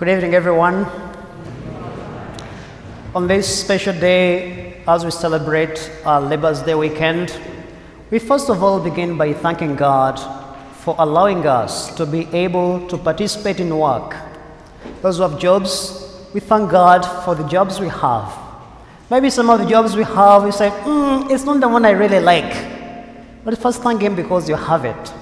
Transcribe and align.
Good 0.00 0.08
evening, 0.08 0.34
everyone. 0.34 0.86
On 3.14 3.26
this 3.26 3.60
special 3.60 3.92
day, 3.92 4.82
as 4.88 5.04
we 5.04 5.10
celebrate 5.10 5.90
our 6.06 6.22
Labor's 6.22 6.62
Day 6.62 6.74
weekend, 6.74 7.38
we 8.10 8.18
first 8.18 8.48
of 8.48 8.62
all 8.62 8.80
begin 8.80 9.18
by 9.18 9.34
thanking 9.34 9.76
God 9.76 10.18
for 10.72 10.96
allowing 10.98 11.46
us 11.46 11.94
to 11.96 12.06
be 12.06 12.26
able 12.32 12.88
to 12.88 12.96
participate 12.96 13.60
in 13.60 13.76
work. 13.76 14.16
Those 15.02 15.18
who 15.18 15.24
have 15.24 15.38
jobs, 15.38 16.24
we 16.32 16.40
thank 16.40 16.70
God 16.70 17.02
for 17.26 17.34
the 17.34 17.46
jobs 17.46 17.78
we 17.78 17.88
have. 17.88 18.32
Maybe 19.10 19.28
some 19.28 19.50
of 19.50 19.58
the 19.58 19.66
jobs 19.66 19.96
we 19.96 20.04
have, 20.04 20.44
we 20.44 20.52
say, 20.52 20.70
mm, 20.70 21.30
it's 21.30 21.44
not 21.44 21.60
the 21.60 21.68
one 21.68 21.84
I 21.84 21.90
really 21.90 22.20
like. 22.20 23.44
But 23.44 23.58
first 23.58 23.82
thank 23.82 24.00
Him 24.00 24.16
because 24.16 24.48
you 24.48 24.54
have 24.54 24.86
it. 24.86 25.12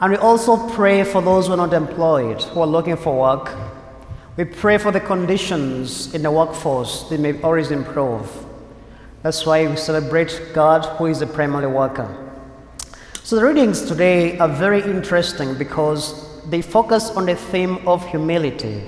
And 0.00 0.10
we 0.10 0.18
also 0.18 0.68
pray 0.70 1.04
for 1.04 1.22
those 1.22 1.46
who 1.46 1.52
are 1.52 1.56
not 1.56 1.72
employed, 1.72 2.42
who 2.42 2.60
are 2.60 2.66
looking 2.66 2.96
for 2.96 3.16
work. 3.16 3.56
We 4.36 4.44
pray 4.44 4.78
for 4.78 4.90
the 4.90 5.00
conditions 5.00 6.12
in 6.12 6.22
the 6.22 6.30
workforce, 6.30 7.04
they 7.04 7.16
may 7.16 7.40
always 7.42 7.70
improve. 7.70 8.28
That's 9.22 9.46
why 9.46 9.66
we 9.66 9.76
celebrate 9.76 10.50
God, 10.52 10.84
who 10.98 11.06
is 11.06 11.20
the 11.20 11.26
primary 11.26 11.68
worker. 11.68 12.08
So 13.22 13.36
the 13.36 13.44
readings 13.44 13.82
today 13.82 14.36
are 14.38 14.48
very 14.48 14.82
interesting 14.82 15.56
because 15.56 16.44
they 16.50 16.62
focus 16.62 17.10
on 17.10 17.26
the 17.26 17.36
theme 17.36 17.86
of 17.86 18.06
humility. 18.08 18.82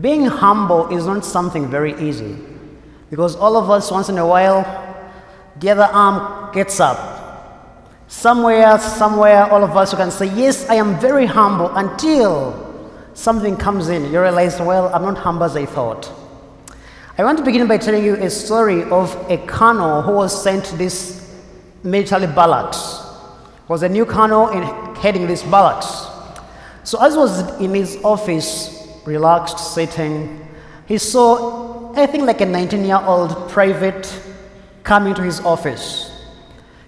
Being 0.00 0.24
humble 0.24 0.88
is 0.88 1.06
not 1.06 1.26
something 1.26 1.70
very 1.70 1.94
easy 2.00 2.36
because 3.10 3.36
all 3.36 3.58
of 3.58 3.70
us, 3.70 3.90
once 3.90 4.08
in 4.08 4.16
a 4.16 4.26
while, 4.26 4.64
the 5.60 5.68
other 5.68 5.90
arm 5.92 6.52
gets 6.54 6.80
up. 6.80 7.86
Somewhere, 8.08 8.78
somewhere, 8.78 9.44
all 9.44 9.62
of 9.62 9.76
us, 9.76 9.94
can 9.94 10.10
say, 10.10 10.26
Yes, 10.34 10.68
I 10.70 10.76
am 10.76 10.98
very 10.98 11.26
humble 11.26 11.68
until 11.76 12.71
something 13.14 13.56
comes 13.56 13.88
in. 13.88 14.12
You 14.12 14.20
realize, 14.20 14.58
Well, 14.58 14.92
I'm 14.94 15.02
not 15.02 15.18
humble 15.18 15.44
as 15.44 15.56
I 15.56 15.66
thought. 15.66 16.10
I 17.18 17.24
want 17.24 17.38
to 17.38 17.44
begin 17.44 17.68
by 17.68 17.78
telling 17.78 18.04
you 18.04 18.14
a 18.14 18.30
story 18.30 18.84
of 18.84 19.14
a 19.30 19.36
colonel 19.46 20.02
who 20.02 20.12
was 20.12 20.42
sent 20.42 20.64
to 20.66 20.76
this 20.76 21.30
military 21.82 22.26
barracks. 22.26 23.00
Was 23.68 23.82
a 23.82 23.88
new 23.88 24.06
colonel 24.06 24.48
in 24.48 24.62
heading 24.96 25.26
this 25.26 25.42
barracks. 25.42 26.06
So 26.84 27.02
as 27.02 27.16
was 27.16 27.60
in 27.60 27.74
his 27.74 27.98
office, 28.02 28.88
relaxed, 29.04 29.74
sitting, 29.74 30.46
he 30.86 30.98
saw, 30.98 31.92
I 31.94 32.06
think, 32.06 32.24
like 32.24 32.40
a 32.40 32.46
19-year-old 32.46 33.48
private 33.50 34.12
coming 34.82 35.14
to 35.14 35.22
his 35.22 35.40
office. 35.40 36.10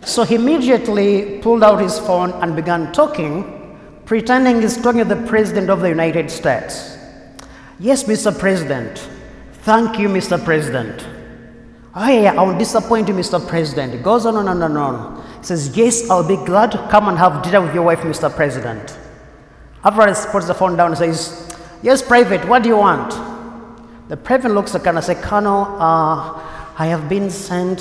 So 0.04 0.22
he 0.24 0.34
immediately 0.34 1.38
pulled 1.40 1.62
out 1.62 1.80
his 1.80 1.98
phone 1.98 2.32
and 2.42 2.56
began 2.56 2.92
talking, 2.92 3.63
pretending 4.06 4.60
he's 4.60 4.76
talking 4.80 4.98
to 4.98 5.14
the 5.14 5.26
President 5.26 5.70
of 5.70 5.80
the 5.80 5.88
United 5.88 6.30
States. 6.30 6.96
Yes, 7.78 8.04
Mr. 8.04 8.36
President. 8.36 9.08
Thank 9.62 9.98
you, 9.98 10.08
Mr. 10.08 10.42
President. 10.42 11.06
Oh, 11.94 12.08
yeah, 12.08 12.32
I 12.32 12.42
won't 12.42 12.58
disappoint 12.58 13.08
you, 13.08 13.14
Mr. 13.14 13.46
President. 13.46 13.94
He 13.94 13.98
goes 14.00 14.26
on 14.26 14.36
and 14.36 14.48
on 14.48 14.62
and 14.62 14.76
on. 14.76 15.24
He 15.38 15.44
says, 15.44 15.76
Yes, 15.76 16.10
I'll 16.10 16.26
be 16.26 16.36
glad 16.36 16.72
to 16.72 16.78
come 16.90 17.08
and 17.08 17.16
have 17.16 17.42
dinner 17.42 17.62
with 17.62 17.74
your 17.74 17.84
wife, 17.84 18.00
Mr. 18.00 18.34
President. 18.34 18.90
He 18.90 19.90
puts 20.30 20.46
the 20.46 20.54
phone 20.54 20.76
down 20.76 20.90
and 20.90 20.98
says, 20.98 21.56
Yes, 21.82 22.02
Private, 22.02 22.46
what 22.48 22.62
do 22.62 22.68
you 22.68 22.76
want? 22.76 23.10
The 24.08 24.16
Private 24.16 24.50
looks 24.50 24.74
at 24.74 24.86
and 24.86 25.02
says, 25.02 25.24
Colonel, 25.24 25.64
uh, 25.80 26.40
I 26.76 26.86
have 26.86 27.08
been 27.08 27.30
sent. 27.30 27.80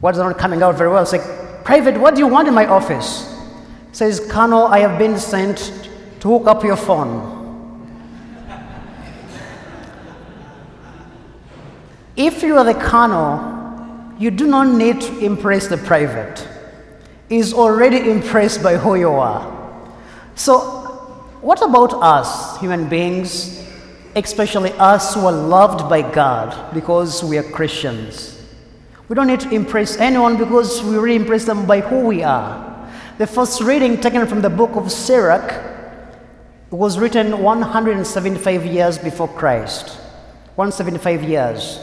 What's 0.00 0.18
not 0.18 0.36
coming 0.38 0.62
out 0.62 0.76
very 0.76 0.90
well? 0.90 1.06
Like, 1.10 1.64
Private, 1.64 1.98
what 1.98 2.14
do 2.14 2.20
you 2.20 2.26
want 2.26 2.48
in 2.48 2.54
my 2.54 2.66
office? 2.66 3.33
Says, 3.94 4.18
Colonel, 4.28 4.66
I 4.66 4.80
have 4.80 4.98
been 4.98 5.16
sent 5.16 5.88
to 6.18 6.28
hook 6.28 6.48
up 6.48 6.64
your 6.64 6.74
phone. 6.76 7.30
If 12.16 12.42
you 12.42 12.58
are 12.58 12.64
the 12.64 12.74
colonel, 12.74 14.12
you 14.18 14.32
do 14.32 14.48
not 14.48 14.66
need 14.66 15.00
to 15.00 15.18
impress 15.20 15.68
the 15.68 15.76
private. 15.76 16.44
He's 17.28 17.54
already 17.54 18.10
impressed 18.10 18.64
by 18.64 18.78
who 18.78 18.96
you 18.96 19.12
are. 19.12 19.88
So, 20.34 20.58
what 21.40 21.62
about 21.62 21.94
us, 21.94 22.58
human 22.58 22.88
beings, 22.88 23.64
especially 24.16 24.72
us 24.72 25.14
who 25.14 25.24
are 25.24 25.32
loved 25.32 25.88
by 25.88 26.02
God 26.02 26.74
because 26.74 27.22
we 27.22 27.38
are 27.38 27.44
Christians? 27.44 28.44
We 29.06 29.14
don't 29.14 29.28
need 29.28 29.40
to 29.40 29.50
impress 29.50 29.98
anyone 29.98 30.36
because 30.36 30.82
we 30.82 30.96
really 30.96 31.14
impress 31.14 31.44
them 31.44 31.64
by 31.64 31.78
who 31.78 32.00
we 32.00 32.24
are. 32.24 32.73
The 33.16 33.28
first 33.28 33.60
reading 33.60 34.00
taken 34.00 34.26
from 34.26 34.42
the 34.42 34.50
book 34.50 34.74
of 34.74 34.90
Sirach 34.90 35.62
was 36.72 36.98
written 36.98 37.38
175 37.38 38.66
years 38.66 38.98
before 38.98 39.28
Christ. 39.28 39.90
175 40.56 41.22
years. 41.22 41.78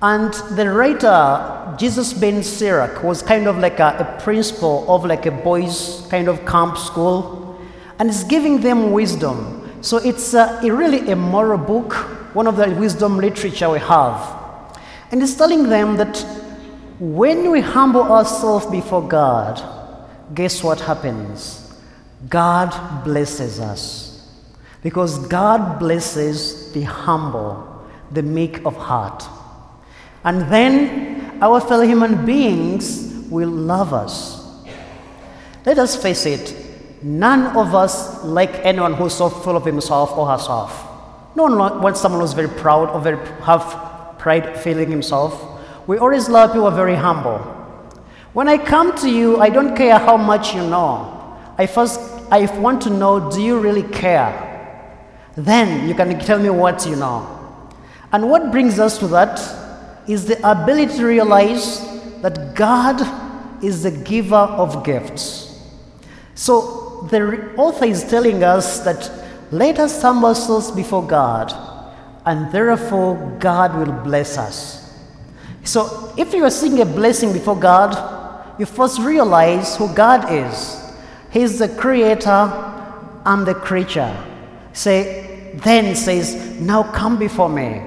And 0.00 0.32
the 0.56 0.70
writer, 0.70 1.76
Jesus 1.76 2.14
ben 2.14 2.42
Sirach, 2.42 3.02
was 3.02 3.20
kind 3.20 3.46
of 3.46 3.58
like 3.58 3.78
a, 3.78 4.16
a, 4.18 4.22
principal 4.22 4.90
of 4.90 5.04
like 5.04 5.26
a 5.26 5.30
boys' 5.30 6.06
kind 6.08 6.28
of 6.28 6.46
camp 6.46 6.78
school, 6.78 7.60
and 7.98 8.08
is 8.08 8.24
giving 8.24 8.62
them 8.62 8.90
wisdom. 8.92 9.70
So 9.82 9.98
it's 9.98 10.32
a, 10.32 10.60
a 10.62 10.72
really 10.72 11.10
a 11.10 11.16
moral 11.16 11.58
book, 11.58 11.92
one 12.34 12.46
of 12.46 12.56
the 12.56 12.70
wisdom 12.70 13.18
literature 13.18 13.68
we 13.68 13.80
have. 13.80 14.78
And 15.10 15.22
it's 15.22 15.34
telling 15.34 15.64
them 15.64 15.98
that 15.98 16.24
when 16.98 17.50
we 17.50 17.60
humble 17.60 18.04
ourselves 18.04 18.64
before 18.64 19.06
God, 19.06 19.73
guess 20.32 20.62
what 20.62 20.80
happens? 20.80 21.74
God 22.28 23.04
blesses 23.04 23.60
us. 23.60 24.14
Because 24.82 25.18
God 25.28 25.78
blesses 25.78 26.72
the 26.72 26.82
humble, 26.82 27.86
the 28.12 28.22
meek 28.22 28.64
of 28.64 28.76
heart. 28.76 29.24
And 30.24 30.42
then 30.52 31.38
our 31.42 31.60
fellow 31.60 31.86
human 31.86 32.24
beings 32.24 33.26
will 33.30 33.48
love 33.48 33.92
us. 33.92 34.42
Let 35.66 35.78
us 35.78 35.96
face 35.96 36.26
it, 36.26 36.54
none 37.02 37.56
of 37.56 37.74
us 37.74 38.22
like 38.24 38.50
anyone 38.64 38.92
who's 38.94 39.14
so 39.14 39.30
full 39.30 39.56
of 39.56 39.64
himself 39.64 40.12
or 40.12 40.26
herself. 40.26 40.86
No 41.34 41.44
one 41.44 41.80
wants 41.82 42.00
someone 42.00 42.20
who's 42.20 42.34
very 42.34 42.48
proud 42.48 42.90
or 42.90 43.00
very 43.00 43.16
have 43.42 44.18
pride 44.18 44.58
feeling 44.58 44.90
himself. 44.90 45.32
We 45.86 45.98
always 45.98 46.28
love 46.28 46.50
people 46.50 46.62
who 46.62 46.66
are 46.68 46.76
very 46.76 46.94
humble. 46.94 47.53
When 48.34 48.48
I 48.48 48.58
come 48.58 48.96
to 48.98 49.08
you, 49.08 49.38
I 49.40 49.48
don't 49.48 49.76
care 49.76 49.96
how 49.96 50.16
much 50.16 50.54
you 50.54 50.60
know. 50.60 51.38
I 51.56 51.66
first 51.66 52.00
I 52.32 52.46
want 52.58 52.82
to 52.82 52.90
know 52.90 53.30
do 53.30 53.40
you 53.40 53.60
really 53.60 53.84
care? 53.84 54.50
Then 55.36 55.88
you 55.88 55.94
can 55.94 56.18
tell 56.18 56.40
me 56.40 56.50
what 56.50 56.84
you 56.84 56.96
know. 56.96 57.30
And 58.12 58.28
what 58.28 58.50
brings 58.50 58.80
us 58.80 58.98
to 58.98 59.06
that 59.08 59.38
is 60.08 60.26
the 60.26 60.38
ability 60.50 60.96
to 60.98 61.06
realize 61.06 61.80
that 62.22 62.56
God 62.56 63.00
is 63.62 63.84
the 63.84 63.92
giver 63.92 64.34
of 64.34 64.84
gifts. 64.84 65.56
So 66.34 67.06
the 67.10 67.54
author 67.56 67.84
is 67.84 68.02
telling 68.02 68.42
us 68.42 68.80
that 68.80 69.12
let 69.52 69.78
us 69.78 70.02
humble 70.02 70.30
ourselves 70.30 70.72
before 70.72 71.06
God, 71.06 71.52
and 72.26 72.50
therefore 72.50 73.36
God 73.38 73.76
will 73.76 73.92
bless 74.02 74.36
us. 74.38 74.92
So 75.62 76.12
if 76.16 76.34
you 76.34 76.44
are 76.44 76.50
seeking 76.50 76.80
a 76.80 76.86
blessing 76.86 77.32
before 77.32 77.56
God, 77.56 78.13
you 78.58 78.66
first 78.66 79.00
realize 79.00 79.76
who 79.76 79.92
God 79.94 80.32
is. 80.32 80.80
He's 81.30 81.58
the 81.58 81.68
creator, 81.68 82.30
I'm 83.24 83.44
the 83.44 83.54
creature. 83.54 84.16
Say, 84.72 85.52
then 85.54 85.94
says, 85.94 86.60
now 86.60 86.82
come 86.82 87.18
before 87.18 87.48
me. 87.48 87.82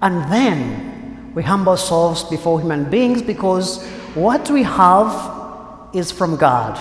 And 0.00 0.30
then 0.32 1.32
we 1.34 1.42
humble 1.42 1.72
ourselves 1.72 2.24
before 2.24 2.60
human 2.60 2.90
beings 2.90 3.22
because 3.22 3.84
what 4.14 4.50
we 4.50 4.62
have 4.62 5.90
is 5.94 6.10
from 6.10 6.36
God. 6.36 6.78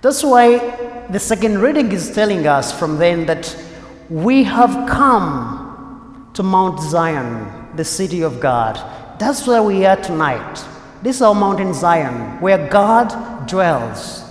That's 0.00 0.22
why 0.22 0.58
the 1.10 1.18
second 1.18 1.58
reading 1.58 1.90
is 1.92 2.14
telling 2.14 2.46
us 2.46 2.72
from 2.78 2.98
then 2.98 3.26
that 3.26 3.54
we 4.08 4.44
have 4.44 4.88
come 4.88 6.30
to 6.34 6.42
Mount 6.42 6.80
Zion 6.80 7.76
the 7.76 7.84
city 7.84 8.22
of 8.22 8.40
God. 8.40 8.76
That's 9.18 9.46
where 9.46 9.62
we 9.62 9.84
are 9.86 9.96
tonight. 9.96 10.64
This 11.02 11.16
is 11.16 11.22
our 11.22 11.34
mountain 11.34 11.72
Zion, 11.74 12.40
where 12.40 12.68
God 12.68 13.46
dwells. 13.46 14.24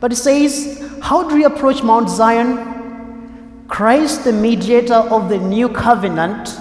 But 0.00 0.12
it 0.12 0.16
says, 0.16 0.98
how 1.00 1.28
do 1.28 1.34
we 1.34 1.44
approach 1.44 1.82
Mount 1.82 2.10
Zion? 2.10 3.64
Christ, 3.68 4.24
the 4.24 4.32
mediator 4.32 4.94
of 4.94 5.28
the 5.28 5.38
new 5.38 5.68
covenant, 5.68 6.58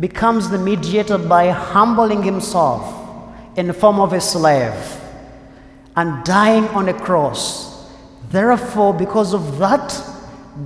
becomes 0.00 0.48
the 0.48 0.58
mediator 0.58 1.18
by 1.18 1.50
humbling 1.50 2.22
himself 2.22 2.82
in 3.56 3.66
the 3.66 3.74
form 3.74 4.00
of 4.00 4.12
a 4.12 4.20
slave 4.20 4.74
and 5.94 6.24
dying 6.24 6.66
on 6.68 6.88
a 6.88 6.94
cross. 6.94 7.88
Therefore, 8.30 8.92
because 8.92 9.32
of 9.34 9.58
that, 9.58 9.94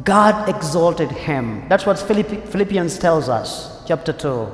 God 0.04 0.48
exalted 0.48 1.10
him. 1.10 1.68
That's 1.68 1.84
what 1.84 1.98
Philippians 1.98 2.98
tells 2.98 3.28
us, 3.28 3.84
chapter 3.86 4.12
2. 4.12 4.48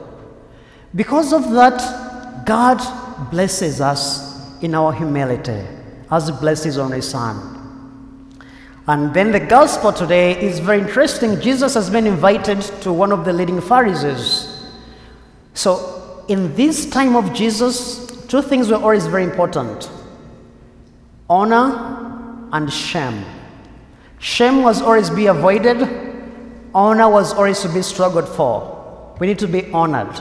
Because 0.97 1.33
of 1.33 1.53
that, 1.53 2.45
God 2.47 2.81
blesses 3.31 3.81
us 3.81 4.63
in 4.63 4.75
our 4.75 4.93
humility 4.93 5.63
as 6.11 6.29
He 6.29 6.33
blesses 6.35 6.79
only 6.79 7.01
Son. 7.01 7.55
And 8.87 9.15
then 9.15 9.33
the 9.33 9.41
gospel 9.41 9.93
today 9.93 10.39
is 10.41 10.59
very 10.59 10.81
interesting. 10.81 11.41
Jesus 11.41 11.75
has 11.75 11.89
been 11.89 12.07
invited 12.07 12.61
to 12.83 12.93
one 12.93 13.13
of 13.13 13.25
the 13.25 13.33
leading 13.33 13.61
Pharisees. 13.61 14.51
So, 15.55 16.25
in 16.29 16.55
this 16.55 16.89
time 16.91 17.17
of 17.17 17.33
Jesus, 17.33 18.07
two 18.27 18.43
things 18.43 18.69
were 18.69 18.77
always 18.77 19.07
very 19.07 19.25
important 19.25 19.91
honor 21.29 22.49
and 22.53 22.71
shame. 22.71 23.25
Shame 24.19 24.63
was 24.63 24.83
always 24.83 25.09
to 25.09 25.17
be 25.17 25.27
avoided, 25.27 25.89
honor 26.75 27.09
was 27.09 27.33
always 27.33 27.61
to 27.63 27.69
be 27.69 27.83
struggled 27.83 28.29
for. 28.29 29.17
We 29.19 29.27
need 29.27 29.39
to 29.39 29.49
be 29.49 29.71
honored. 29.73 30.21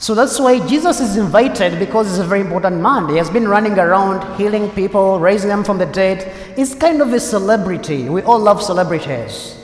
So 0.00 0.14
that's 0.14 0.38
why 0.38 0.64
Jesus 0.66 1.00
is 1.00 1.16
invited 1.16 1.80
because 1.80 2.08
he's 2.08 2.20
a 2.20 2.24
very 2.24 2.40
important 2.40 2.80
man. 2.80 3.08
He 3.08 3.16
has 3.16 3.28
been 3.28 3.48
running 3.48 3.76
around 3.78 4.38
healing 4.38 4.70
people, 4.70 5.18
raising 5.18 5.48
them 5.48 5.64
from 5.64 5.78
the 5.78 5.86
dead. 5.86 6.32
He's 6.56 6.72
kind 6.72 7.02
of 7.02 7.12
a 7.12 7.18
celebrity. 7.18 8.08
We 8.08 8.22
all 8.22 8.38
love 8.38 8.62
celebrities. 8.62 9.58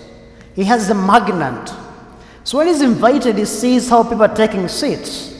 He 0.56 0.64
has 0.64 0.88
the 0.88 0.94
magnet. 0.94 1.72
So 2.42 2.58
when 2.58 2.66
he's 2.66 2.82
invited, 2.82 3.38
he 3.38 3.44
sees 3.44 3.88
how 3.88 4.02
people 4.02 4.22
are 4.22 4.34
taking 4.34 4.66
seats 4.66 5.32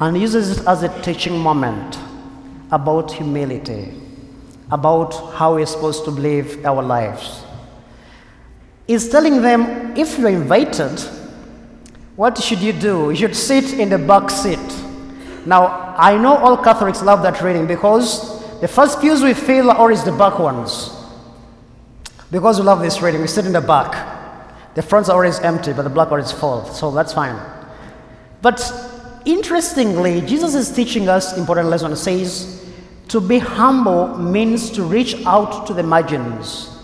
and 0.00 0.20
uses 0.20 0.58
it 0.58 0.66
as 0.66 0.82
a 0.82 1.02
teaching 1.02 1.38
moment 1.38 1.96
about 2.72 3.12
humility, 3.12 3.94
about 4.72 5.12
how 5.34 5.54
we're 5.54 5.66
supposed 5.66 6.04
to 6.04 6.10
live 6.10 6.66
our 6.66 6.82
lives. 6.82 7.44
He's 8.88 9.08
telling 9.08 9.40
them 9.40 9.96
if 9.96 10.18
you're 10.18 10.30
invited, 10.30 11.00
what 12.16 12.42
should 12.42 12.60
you 12.60 12.72
do? 12.72 13.10
You 13.10 13.16
should 13.16 13.36
sit 13.36 13.78
in 13.78 13.90
the 13.90 13.98
back 13.98 14.30
seat. 14.30 14.58
Now, 15.44 15.94
I 15.96 16.16
know 16.16 16.36
all 16.36 16.56
Catholics 16.56 17.02
love 17.02 17.22
that 17.22 17.40
reading 17.42 17.66
because 17.66 18.60
the 18.60 18.68
first 18.68 19.00
pews 19.00 19.22
we 19.22 19.34
fill 19.34 19.70
are 19.70 19.76
always 19.76 20.02
the 20.02 20.12
back 20.12 20.38
ones. 20.38 20.90
Because 22.30 22.58
we 22.58 22.64
love 22.64 22.80
this 22.80 23.00
reading, 23.00 23.20
we 23.20 23.26
sit 23.28 23.46
in 23.46 23.52
the 23.52 23.60
back. 23.60 24.74
The 24.74 24.82
fronts 24.82 25.08
are 25.08 25.12
always 25.12 25.38
empty, 25.40 25.72
but 25.72 25.82
the 25.82 25.90
back 25.90 26.10
one 26.10 26.20
is 26.20 26.32
full, 26.32 26.64
so 26.66 26.90
that's 26.90 27.12
fine. 27.12 27.38
But 28.42 28.60
interestingly, 29.24 30.20
Jesus 30.22 30.54
is 30.54 30.70
teaching 30.70 31.08
us 31.08 31.36
important 31.36 31.68
lesson. 31.68 31.92
It 31.92 31.96
says, 31.96 32.66
to 33.08 33.20
be 33.20 33.38
humble 33.38 34.18
means 34.18 34.70
to 34.70 34.82
reach 34.82 35.24
out 35.24 35.66
to 35.66 35.74
the 35.74 35.82
margins. 35.82 36.75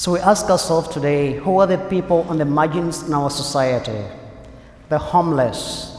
So 0.00 0.12
we 0.12 0.20
ask 0.20 0.48
ourselves 0.48 0.88
today 0.88 1.34
who 1.34 1.58
are 1.58 1.66
the 1.66 1.76
people 1.76 2.22
on 2.30 2.38
the 2.38 2.46
margins 2.46 3.02
in 3.02 3.12
our 3.12 3.28
society? 3.28 4.02
The 4.88 4.96
homeless, 4.96 5.94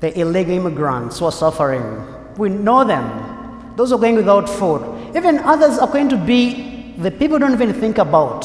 the 0.00 0.12
illegal 0.20 0.52
immigrants 0.52 1.18
who 1.18 1.24
are 1.24 1.32
suffering. 1.32 2.04
We 2.36 2.50
know 2.50 2.84
them. 2.84 3.72
Those 3.76 3.92
are 3.92 3.98
going 3.98 4.16
without 4.16 4.46
food. 4.46 4.82
Even 5.16 5.38
others 5.38 5.78
are 5.78 5.88
going 5.88 6.10
to 6.10 6.18
be 6.18 6.92
the 6.98 7.10
people 7.10 7.38
don't 7.38 7.54
even 7.54 7.72
think 7.72 7.96
about. 7.96 8.44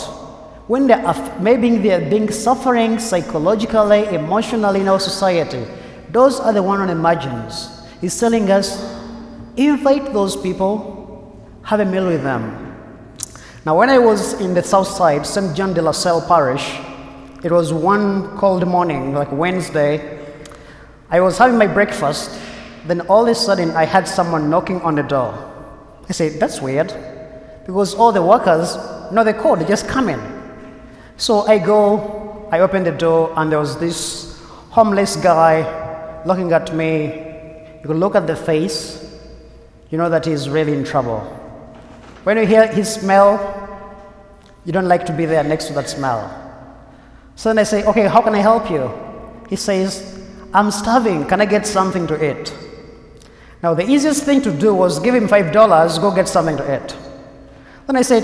When 0.70 0.88
they 0.88 0.94
are 0.94 1.42
maybe 1.42 1.76
they're 1.80 2.10
being 2.10 2.32
suffering 2.32 3.00
psychologically, 3.00 4.06
emotionally 4.16 4.80
in 4.80 4.88
our 4.88 5.02
society, 5.02 5.66
those 6.10 6.40
are 6.40 6.54
the 6.54 6.64
one 6.64 6.80
on 6.80 6.88
the 6.88 6.96
margins. 6.96 7.70
He's 8.00 8.18
telling 8.18 8.50
us, 8.50 8.82
invite 9.58 10.14
those 10.14 10.38
people, 10.38 11.38
have 11.64 11.82
a 11.82 11.86
meal 11.86 12.08
with 12.08 12.24
them. 12.24 12.73
Now, 13.66 13.78
when 13.78 13.90
I 13.90 13.98
was 13.98 14.34
in 14.42 14.54
the 14.54 14.62
south 14.62 14.90
side, 14.90 15.26
St. 15.26 15.56
John 15.56 15.74
de 15.74 15.82
la 15.82 15.92
Salle 15.92 16.22
Parish, 16.28 16.82
it 17.46 17.52
was 17.52 17.72
one 17.72 18.38
cold 18.38 18.68
morning, 18.68 19.14
like 19.14 19.32
Wednesday. 19.32 20.20
I 21.10 21.22
was 21.22 21.38
having 21.38 21.58
my 21.58 21.68
breakfast, 21.68 22.38
then 22.88 23.00
all 23.08 23.24
of 23.24 23.30
a 23.30 23.36
sudden 23.36 23.72
I 23.72 23.86
had 23.86 24.06
someone 24.06 24.50
knocking 24.50 24.82
on 24.82 24.96
the 24.96 25.04
door. 25.04 25.32
I 26.10 26.12
said, 26.12 26.42
That's 26.42 26.60
weird, 26.60 26.94
because 27.66 27.96
all 27.96 28.12
the 28.12 28.22
workers 28.22 28.76
know 29.14 29.24
the 29.24 29.34
code, 29.34 29.60
they 29.60 29.66
just 29.66 29.88
come 29.88 30.10
in. 30.10 30.20
So 31.16 31.48
I 31.48 31.58
go, 31.58 32.50
I 32.52 32.60
open 32.60 32.84
the 32.84 32.92
door, 32.92 33.32
and 33.38 33.50
there 33.50 33.60
was 33.60 33.80
this 33.80 34.42
homeless 34.72 35.16
guy 35.16 36.24
looking 36.26 36.52
at 36.52 36.76
me. 36.76 37.06
You 37.82 37.88
could 37.88 37.96
look 37.96 38.16
at 38.16 38.28
the 38.28 38.36
face, 38.36 39.10
you 39.90 39.98
know 39.98 40.10
that 40.10 40.26
he's 40.26 40.50
really 40.50 40.74
in 40.74 40.84
trouble. 40.84 41.43
When 42.24 42.38
you 42.38 42.46
hear 42.46 42.68
his 42.68 42.94
smell, 42.94 43.38
you 44.66 44.72
don't 44.72 44.88
like 44.88 45.06
to 45.08 45.14
be 45.14 45.26
there 45.26 45.44
next 45.44 45.66
to 45.66 45.74
that 45.74 45.90
smell. 45.90 46.40
So 47.36 47.50
then 47.50 47.60
I 47.60 47.64
say, 47.64 47.84
Okay, 47.86 48.08
how 48.08 48.22
can 48.22 48.34
I 48.34 48.40
help 48.40 48.70
you? 48.70 48.92
He 49.50 49.56
says, 49.56 50.22
I'm 50.54 50.72
starving. 50.72 51.26
Can 51.26 51.42
I 51.42 51.46
get 51.46 51.68
something 51.68 52.08
to 52.08 52.16
eat? 52.32 52.54
Now, 53.62 53.74
the 53.74 53.90
easiest 53.90 54.24
thing 54.24 54.42
to 54.42 54.52
do 54.52 54.74
was 54.74 55.00
give 55.00 55.16
him 55.16 55.28
$5, 55.28 56.02
go 56.02 56.14
get 56.14 56.28
something 56.28 56.58
to 56.58 56.76
eat. 56.76 56.96
Then 57.88 57.96
I 57.96 58.02
said, 58.02 58.24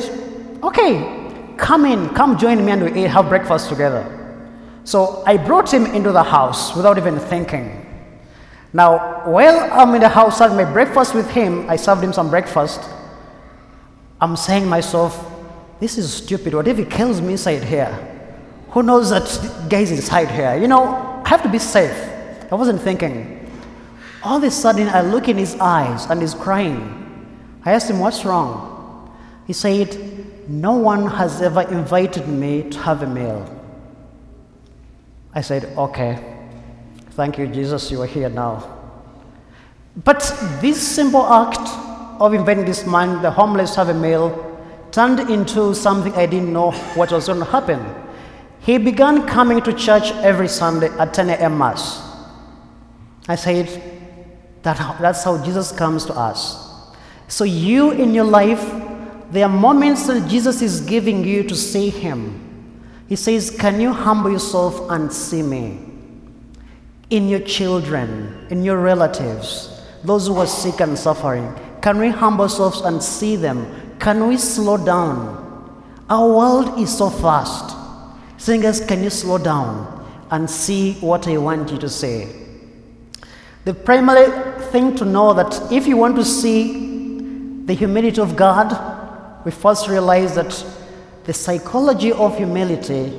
Okay, 0.63 1.55
come 1.57 1.85
in, 1.85 2.09
come 2.09 2.37
join 2.37 2.65
me 2.65 2.71
and 2.71 2.83
we 2.83 3.03
eat, 3.03 3.07
have 3.07 3.29
breakfast 3.29 3.69
together. 3.69 4.15
So 4.83 5.23
I 5.25 5.37
brought 5.37 5.73
him 5.73 5.85
into 5.87 6.11
the 6.11 6.23
house 6.23 6.75
without 6.75 6.97
even 6.97 7.19
thinking. 7.19 7.85
Now, 8.73 9.23
while 9.29 9.71
I'm 9.71 9.93
in 9.95 10.01
the 10.01 10.09
house 10.09 10.39
having 10.39 10.57
my 10.57 10.71
breakfast 10.71 11.15
with 11.15 11.29
him, 11.29 11.69
I 11.69 11.75
served 11.75 12.03
him 12.03 12.13
some 12.13 12.29
breakfast. 12.29 12.81
I'm 14.21 14.35
saying 14.35 14.67
myself, 14.67 15.25
this 15.79 15.97
is 15.97 16.13
stupid. 16.13 16.53
What 16.53 16.67
if 16.67 16.77
he 16.77 16.85
kills 16.85 17.21
me 17.21 17.33
inside 17.33 17.63
here? 17.63 18.05
Who 18.71 18.83
knows 18.83 19.09
that 19.09 19.69
guy's 19.69 19.91
inside 19.91 20.29
here? 20.29 20.55
You 20.55 20.67
know, 20.67 21.21
I 21.25 21.29
have 21.29 21.41
to 21.43 21.49
be 21.49 21.59
safe. 21.59 21.97
I 22.51 22.55
wasn't 22.55 22.81
thinking. 22.81 23.35
All 24.23 24.37
of 24.37 24.43
a 24.43 24.51
sudden, 24.51 24.89
I 24.89 25.01
look 25.01 25.29
in 25.29 25.37
his 25.37 25.55
eyes 25.59 26.05
and 26.07 26.21
he's 26.21 26.33
crying. 26.33 26.95
I 27.65 27.71
asked 27.71 27.89
him, 27.89 27.99
What's 27.99 28.25
wrong? 28.25 29.17
He 29.47 29.53
said, 29.53 29.97
No 30.49 30.73
one 30.73 31.07
has 31.07 31.41
ever 31.41 31.61
invited 31.61 32.27
me 32.27 32.69
to 32.69 32.79
have 32.79 33.01
a 33.01 33.07
meal. 33.07 33.55
I 35.33 35.41
said, 35.41 35.65
Okay. 35.77 36.35
Thank 37.11 37.37
you, 37.37 37.47
Jesus, 37.47 37.91
you 37.91 38.01
are 38.01 38.07
here 38.07 38.29
now. 38.29 38.77
But 40.03 40.19
this 40.61 40.81
simple 40.81 41.25
act 41.25 41.59
of 42.19 42.33
inventing 42.33 42.65
this 42.65 42.85
man, 42.85 43.21
the 43.21 43.31
homeless, 43.31 43.75
have 43.75 43.89
a 43.89 43.93
meal, 43.93 44.45
turned 44.91 45.19
into 45.29 45.73
something 45.73 46.13
I 46.13 46.25
didn't 46.25 46.51
know 46.51 46.71
what 46.95 47.11
was 47.11 47.27
going 47.27 47.39
to 47.39 47.45
happen. 47.45 47.83
He 48.61 48.77
began 48.77 49.27
coming 49.27 49.61
to 49.61 49.73
church 49.73 50.11
every 50.23 50.47
Sunday 50.47 50.89
at 50.99 51.13
10 51.13 51.29
a.m. 51.29 51.57
Mass. 51.57 52.01
I 53.27 53.35
said, 53.35 53.67
that, 54.63 54.99
that's 54.99 55.23
how 55.23 55.43
Jesus 55.43 55.71
comes 55.71 56.05
to 56.05 56.13
us. 56.13 56.67
So, 57.27 57.43
you 57.43 57.91
in 57.91 58.13
your 58.13 58.25
life, 58.25 58.61
there 59.31 59.45
are 59.45 59.49
moments 59.49 60.07
that 60.07 60.27
Jesus 60.27 60.61
is 60.61 60.81
giving 60.81 61.23
you 61.23 61.43
to 61.43 61.55
see 61.55 61.89
Him. 61.89 62.45
He 63.07 63.15
says, 63.15 63.51
Can 63.51 63.79
you 63.79 63.93
humble 63.93 64.31
yourself 64.31 64.89
and 64.89 65.11
see 65.13 65.43
me? 65.43 65.79
In 67.09 67.29
your 67.29 67.39
children, 67.39 68.47
in 68.49 68.63
your 68.63 68.79
relatives, 68.79 69.81
those 70.03 70.27
who 70.27 70.37
are 70.37 70.47
sick 70.47 70.79
and 70.79 70.97
suffering, 70.97 71.53
can 71.81 71.99
we 71.99 72.09
humble 72.09 72.43
ourselves 72.43 72.81
and 72.81 73.01
see 73.01 73.35
them? 73.35 73.97
Can 73.99 74.27
we 74.27 74.37
slow 74.37 74.77
down? 74.77 75.37
Our 76.09 76.27
world 76.27 76.79
is 76.79 76.97
so 76.97 77.09
fast. 77.09 77.75
Singers, 78.37 78.83
can 78.83 79.03
you 79.03 79.09
slow 79.09 79.37
down 79.37 79.95
and 80.31 80.49
see 80.49 80.93
what 80.95 81.27
I 81.27 81.37
want 81.37 81.71
you 81.71 81.77
to 81.77 81.89
say? 81.89 82.27
The 83.65 83.73
primary 83.73 84.61
thing 84.71 84.95
to 84.95 85.05
know 85.05 85.33
that 85.33 85.71
if 85.71 85.85
you 85.85 85.97
want 85.97 86.15
to 86.15 86.25
see 86.25 87.65
the 87.65 87.73
humility 87.73 88.21
of 88.21 88.35
God, 88.35 89.45
we 89.45 89.51
first 89.51 89.87
realize 89.87 90.35
that 90.35 90.65
the 91.25 91.33
psychology 91.33 92.11
of 92.11 92.37
humility 92.37 93.13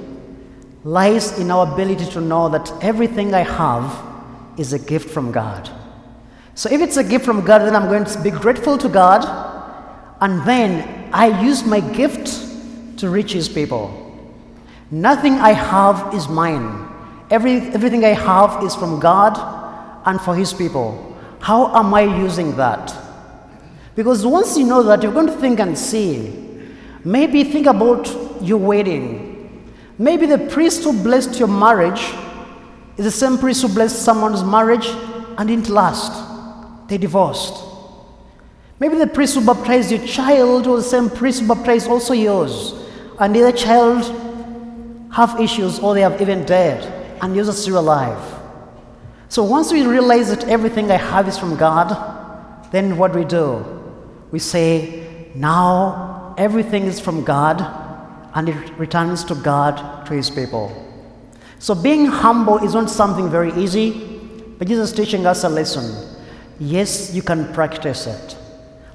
lies 0.83 1.39
in 1.39 1.51
our 1.51 1.73
ability 1.73 2.07
to 2.07 2.21
know 2.21 2.49
that 2.49 2.73
everything 2.83 3.35
I 3.35 3.43
have 3.43 4.59
is 4.59 4.73
a 4.73 4.79
gift 4.79 5.11
from 5.11 5.31
God. 5.31 5.71
So 6.61 6.71
if 6.71 6.83
it's 6.83 6.99
a 6.99 7.03
gift 7.03 7.25
from 7.25 7.43
God, 7.43 7.61
then 7.61 7.75
I'm 7.75 7.89
going 7.89 8.05
to 8.05 8.21
be 8.21 8.31
grateful 8.31 8.77
to 8.77 8.87
God, 8.87 9.25
and 10.21 10.47
then 10.47 11.09
I 11.11 11.41
use 11.41 11.65
my 11.65 11.81
gift 11.81 12.99
to 12.99 13.09
reach 13.09 13.33
His 13.33 13.49
people. 13.49 13.89
Nothing 14.91 15.37
I 15.37 15.53
have 15.53 16.13
is 16.13 16.29
mine. 16.29 16.87
Every, 17.31 17.61
everything 17.73 18.05
I 18.05 18.13
have 18.13 18.63
is 18.63 18.77
from 18.77 19.01
God 19.01 19.39
and 20.05 20.21
for 20.21 20.37
His 20.37 20.53
people. 20.53 21.17
How 21.41 21.75
am 21.75 21.95
I 21.95 22.03
using 22.03 22.55
that? 22.57 22.95
Because 23.97 24.27
once 24.27 24.59
you 24.59 24.67
know 24.67 24.83
that, 24.83 25.03
you're 25.03 25.15
going 25.15 25.29
to 25.29 25.41
think 25.41 25.61
and 25.61 25.79
see. 25.79 26.61
Maybe 27.05 27.43
think 27.43 27.69
about 27.69 28.07
your 28.43 28.59
wedding. 28.59 29.65
Maybe 29.97 30.27
the 30.27 30.37
priest 30.37 30.85
who 30.85 30.93
blessed 30.93 31.39
your 31.39 31.49
marriage 31.49 32.13
is 32.99 33.07
the 33.07 33.11
same 33.11 33.39
priest 33.39 33.63
who 33.63 33.69
blessed 33.69 34.03
someone's 34.03 34.45
marriage 34.45 34.89
and 35.39 35.49
didn't 35.49 35.71
last. 35.71 36.30
They 36.91 36.99
divorced. 36.99 37.65
Maybe 38.81 38.97
the 38.97 39.07
priest 39.07 39.37
who 39.37 39.47
baptized 39.47 39.93
your 39.93 40.05
child 40.05 40.67
was 40.67 40.83
the 40.83 40.91
same 40.91 41.09
priest 41.09 41.41
who 41.41 41.47
baptized 41.47 41.89
also 41.89 42.15
yours. 42.15 42.75
And 43.21 43.33
the 43.33 43.45
other 43.45 43.57
child 43.57 44.03
have 45.13 45.41
issues 45.41 45.79
or 45.79 45.95
they 45.95 46.01
have 46.01 46.21
even 46.21 46.45
dead 46.45 47.17
and 47.23 47.37
yours 47.37 47.49
are 47.49 47.53
still 47.53 47.79
alive. 47.79 48.19
So 49.29 49.45
once 49.45 49.73
we 49.73 49.87
realize 49.87 50.31
that 50.31 50.49
everything 50.49 50.91
I 50.91 50.97
have 50.97 51.29
is 51.29 51.39
from 51.39 51.57
God, 51.57 51.95
then 52.73 52.97
what 52.97 53.15
we 53.15 53.25
do? 53.25 53.65
We 54.33 54.41
say, 54.41 55.31
now 55.37 56.35
everything 56.39 56.87
is 56.87 56.99
from 56.99 57.23
God 57.23 57.61
and 58.35 58.49
it 58.49 58.79
returns 58.79 59.23
to 59.27 59.37
God, 59.37 60.07
to 60.07 60.15
his 60.15 60.29
people. 60.29 60.75
So 61.61 61.73
being 61.77 62.07
humble 62.07 62.59
is 62.59 62.75
not 62.75 62.91
something 62.91 63.31
very 63.31 63.53
easy, 63.53 63.93
but 64.59 64.67
Jesus 64.67 64.91
is 64.91 64.97
teaching 64.97 65.25
us 65.25 65.45
a 65.45 65.49
lesson. 65.49 66.10
Yes, 66.61 67.15
you 67.15 67.23
can 67.23 67.51
practice 67.55 68.07
it. 68.07 68.37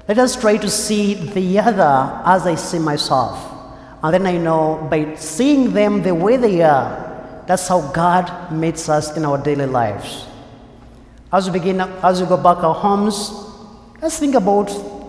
Let 0.06 0.18
us 0.18 0.40
try 0.40 0.56
to 0.56 0.70
see 0.70 1.14
the 1.14 1.58
other 1.58 2.22
as 2.24 2.46
I 2.46 2.54
see 2.54 2.78
myself. 2.78 3.52
And 4.04 4.14
then 4.14 4.24
I 4.24 4.36
know 4.38 4.86
by 4.88 5.16
seeing 5.16 5.72
them 5.72 6.00
the 6.04 6.14
way 6.14 6.36
they 6.36 6.62
are, 6.62 7.42
that's 7.48 7.66
how 7.66 7.90
God 7.90 8.52
meets 8.52 8.88
us 8.88 9.16
in 9.16 9.24
our 9.24 9.36
daily 9.36 9.66
lives. 9.66 10.26
As 11.32 11.50
we 11.50 11.58
begin, 11.58 11.80
as 11.80 12.22
we 12.22 12.28
go 12.28 12.36
back 12.36 12.58
our 12.62 12.74
homes, 12.74 13.32
let's 14.00 14.16
think 14.16 14.36
about 14.36 14.66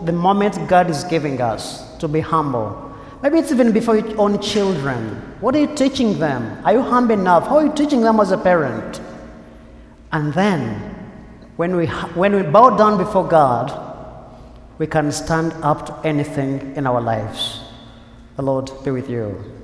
the 0.07 0.11
moment 0.11 0.67
God 0.67 0.89
is 0.89 1.03
giving 1.03 1.39
us 1.39 1.95
to 1.97 2.07
be 2.07 2.21
humble. 2.21 2.95
Maybe 3.21 3.37
it's 3.37 3.51
even 3.51 3.71
before 3.71 3.97
your 3.97 4.19
own 4.19 4.41
children. 4.41 5.21
What 5.41 5.55
are 5.55 5.59
you 5.59 5.75
teaching 5.75 6.17
them? 6.17 6.59
Are 6.65 6.73
you 6.73 6.81
humble 6.81 7.13
enough? 7.13 7.47
How 7.47 7.57
are 7.57 7.65
you 7.65 7.73
teaching 7.73 8.01
them 8.01 8.19
as 8.19 8.31
a 8.31 8.37
parent? 8.37 8.99
And 10.11 10.33
then, 10.33 10.86
when 11.57 11.75
we, 11.75 11.87
when 12.15 12.35
we 12.35 12.43
bow 12.43 12.77
down 12.77 12.97
before 12.97 13.27
God, 13.27 13.73
we 14.77 14.87
can 14.87 15.11
stand 15.11 15.53
up 15.63 15.87
to 15.87 16.07
anything 16.07 16.75
in 16.75 16.85
our 16.87 17.01
lives. 17.01 17.61
The 18.35 18.43
Lord 18.43 18.71
be 18.85 18.91
with 18.91 19.09
you. 19.09 19.56